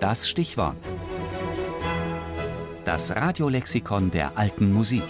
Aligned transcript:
Das 0.00 0.28
Stichwort. 0.28 0.76
Das 2.84 3.16
Radiolexikon 3.16 4.10
der 4.10 4.36
alten 4.36 4.70
Musik. 4.70 5.02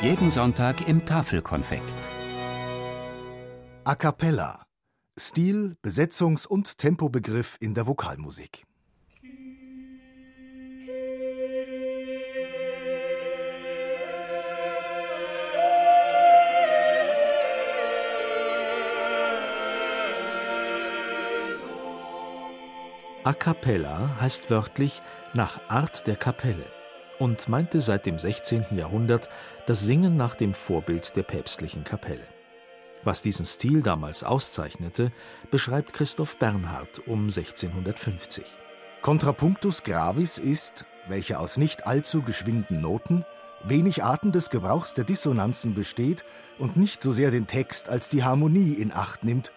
Jeden 0.00 0.30
Sonntag 0.30 0.88
im 0.88 1.04
Tafelkonfekt. 1.04 1.82
A 3.84 3.94
cappella. 3.94 4.64
Stil, 5.18 5.76
Besetzungs- 5.84 6.46
und 6.46 6.78
Tempobegriff 6.78 7.58
in 7.60 7.74
der 7.74 7.86
Vokalmusik. 7.86 8.64
A 23.22 23.34
cappella 23.34 24.16
heißt 24.18 24.48
wörtlich 24.48 25.02
nach 25.34 25.60
Art 25.68 26.06
der 26.06 26.16
Kapelle 26.16 26.64
und 27.18 27.50
meinte 27.50 27.82
seit 27.82 28.06
dem 28.06 28.18
16. 28.18 28.64
Jahrhundert 28.70 29.28
das 29.66 29.80
Singen 29.80 30.16
nach 30.16 30.34
dem 30.34 30.54
Vorbild 30.54 31.14
der 31.16 31.22
päpstlichen 31.22 31.84
Kapelle. 31.84 32.24
Was 33.04 33.20
diesen 33.20 33.44
Stil 33.44 33.82
damals 33.82 34.24
auszeichnete, 34.24 35.12
beschreibt 35.50 35.92
Christoph 35.92 36.38
Bernhard 36.38 37.06
um 37.06 37.24
1650. 37.24 38.44
Contrapunctus 39.02 39.82
gravis 39.82 40.38
ist, 40.38 40.86
welcher 41.06 41.40
aus 41.40 41.58
nicht 41.58 41.86
allzu 41.86 42.22
geschwinden 42.22 42.80
Noten, 42.80 43.26
wenig 43.64 44.02
Arten 44.02 44.32
des 44.32 44.48
Gebrauchs 44.48 44.94
der 44.94 45.04
Dissonanzen 45.04 45.74
besteht 45.74 46.24
und 46.58 46.78
nicht 46.78 47.02
so 47.02 47.12
sehr 47.12 47.30
den 47.30 47.46
Text 47.46 47.90
als 47.90 48.08
die 48.08 48.24
Harmonie 48.24 48.72
in 48.72 48.92
Acht 48.94 49.24
nimmt, 49.24 49.52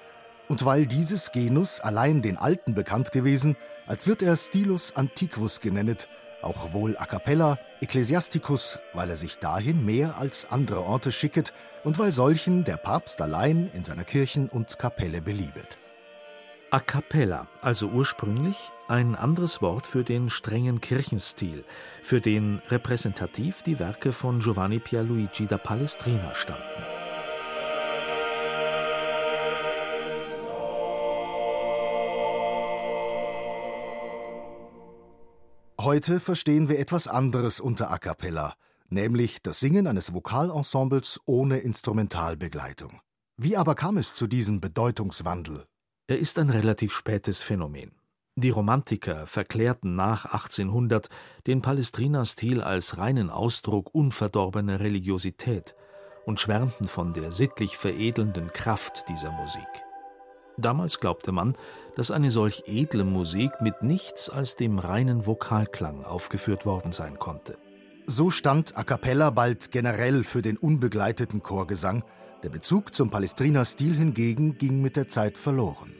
und 0.49 0.65
weil 0.65 0.85
dieses 0.85 1.31
Genus 1.31 1.79
allein 1.79 2.21
den 2.21 2.37
Alten 2.37 2.73
bekannt 2.73 3.11
gewesen, 3.11 3.55
als 3.87 4.07
wird 4.07 4.21
er 4.21 4.35
Stilus 4.35 4.95
antiquus 4.95 5.59
genennet, 5.59 6.07
auch 6.41 6.73
wohl 6.73 6.97
a 6.97 7.05
cappella, 7.05 7.57
Ecclesiasticus, 7.81 8.79
weil 8.93 9.09
er 9.09 9.17
sich 9.17 9.39
dahin 9.39 9.85
mehr 9.85 10.17
als 10.17 10.49
andere 10.51 10.83
Orte 10.85 11.11
schicket 11.11 11.53
und 11.83 11.99
weil 11.99 12.11
solchen 12.11 12.63
der 12.63 12.77
Papst 12.77 13.21
allein 13.21 13.69
in 13.73 13.83
seiner 13.83 14.03
Kirchen 14.03 14.49
und 14.49 14.77
Kapelle 14.77 15.21
beliebet. 15.21 15.77
A 16.71 16.79
cappella, 16.79 17.47
also 17.61 17.87
ursprünglich 17.87 18.57
ein 18.87 19.15
anderes 19.15 19.61
Wort 19.61 19.85
für 19.85 20.03
den 20.03 20.29
strengen 20.29 20.81
Kirchenstil, 20.81 21.65
für 22.01 22.19
den 22.19 22.61
repräsentativ 22.69 23.61
die 23.61 23.79
Werke 23.79 24.11
von 24.11 24.39
Giovanni 24.39 24.79
Pierluigi 24.79 25.45
da 25.45 25.57
Palestrina 25.57 26.33
standen. 26.33 26.92
Heute 35.83 36.21
verstehen 36.21 36.69
wir 36.69 36.79
etwas 36.79 37.09
anderes 37.09 37.59
unter 37.59 37.91
A 37.91 37.97
cappella, 37.97 38.53
nämlich 38.87 39.41
das 39.41 39.59
Singen 39.59 39.85
eines 39.85 40.13
Vokalensembles 40.13 41.19
ohne 41.25 41.57
Instrumentalbegleitung. 41.57 43.01
Wie 43.35 43.57
aber 43.57 43.75
kam 43.75 43.97
es 43.97 44.15
zu 44.15 44.27
diesem 44.27 44.61
Bedeutungswandel? 44.61 45.65
Er 46.07 46.19
ist 46.19 46.39
ein 46.39 46.49
relativ 46.49 46.93
spätes 46.93 47.41
Phänomen. 47.41 47.91
Die 48.37 48.49
Romantiker 48.49 49.27
verklärten 49.27 49.93
nach 49.95 50.23
1800 50.23 51.09
den 51.47 51.61
Palestrina-Stil 51.61 52.61
als 52.61 52.97
reinen 52.97 53.29
Ausdruck 53.29 53.93
unverdorbener 53.93 54.79
Religiosität 54.79 55.75
und 56.25 56.39
schwärmten 56.39 56.87
von 56.87 57.11
der 57.11 57.33
sittlich 57.33 57.75
veredelnden 57.75 58.53
Kraft 58.53 59.09
dieser 59.09 59.33
Musik. 59.33 59.67
Damals 60.57 60.99
glaubte 60.99 61.31
man, 61.31 61.55
dass 61.95 62.11
eine 62.11 62.31
solch 62.31 62.63
edle 62.67 63.03
Musik 63.03 63.51
mit 63.61 63.81
nichts 63.81 64.29
als 64.29 64.55
dem 64.55 64.79
reinen 64.79 65.25
Vokalklang 65.25 66.03
aufgeführt 66.03 66.65
worden 66.65 66.91
sein 66.91 67.19
konnte. 67.19 67.57
So 68.05 68.29
stand 68.29 68.75
a 68.75 68.83
cappella 68.83 69.29
bald 69.29 69.71
generell 69.71 70.23
für 70.23 70.41
den 70.41 70.57
unbegleiteten 70.57 71.41
Chorgesang, 71.41 72.03
der 72.43 72.49
Bezug 72.49 72.93
zum 72.93 73.09
Palestriner 73.09 73.63
Stil 73.63 73.95
hingegen 73.95 74.57
ging 74.57 74.81
mit 74.81 74.97
der 74.97 75.07
Zeit 75.07 75.37
verloren. 75.37 75.92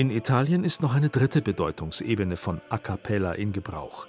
In 0.00 0.08
Italien 0.08 0.64
ist 0.64 0.80
noch 0.80 0.94
eine 0.94 1.10
dritte 1.10 1.42
Bedeutungsebene 1.42 2.38
von 2.38 2.62
a 2.70 2.78
cappella 2.78 3.32
in 3.32 3.52
Gebrauch. 3.52 4.06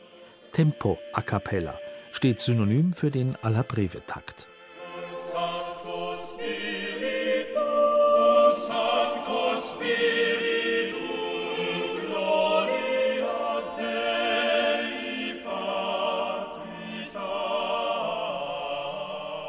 Tempo 0.54 0.98
a 1.12 1.22
cappella 1.22 1.78
steht 2.14 2.40
synonym 2.40 2.94
für 2.94 3.12
den 3.12 3.36
alla 3.42 3.62
breve 3.62 4.02
Takt. 4.06 4.48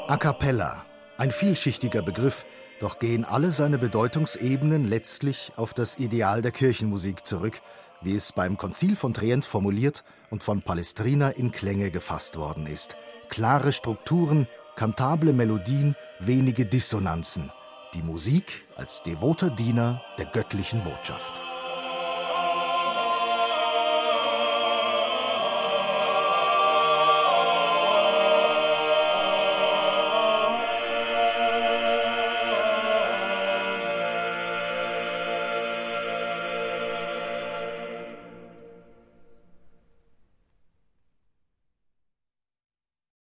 A 0.09 0.17
cappella, 0.17 0.85
ein 1.19 1.31
vielschichtiger 1.31 2.03
Begriff, 2.03 2.45
doch 2.83 2.99
gehen 2.99 3.25
alle 3.25 3.53
seine 3.53 3.79
Bedeutungsebenen 3.79 4.89
letztlich 4.89 5.53
auf 5.57 5.73
das 5.73 5.99
Ideal 5.99 6.43
der 6.43 6.51
Kirchenmusik 6.51 7.25
zurück, 7.25 7.61
wie 8.01 8.17
es 8.17 8.33
beim 8.33 8.57
Konzil 8.59 8.97
von 8.97 9.15
Trient 9.15 9.45
formuliert 9.45 10.03
und 10.31 10.43
von 10.43 10.63
Palestrina 10.63 11.31
in 11.31 11.53
Klänge 11.53 11.93
gefasst 11.93 12.37
worden 12.37 12.67
ist. 12.67 12.97
Klare 13.29 13.73
Strukturen, 13.73 14.49
kantable 14.75 15.33
Melodien, 15.33 15.95
wenige 16.19 16.67
Dissonanzen. 16.67 17.53
Die 17.95 18.03
Musik 18.03 18.67
als 18.75 19.05
devoter 19.05 19.51
Diener 19.51 20.03
der 20.19 20.27
göttlichen 20.27 20.83
Botschaft. 20.83 21.52